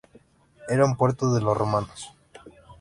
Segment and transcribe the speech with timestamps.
[0.67, 2.15] Era un puerto de los romanos.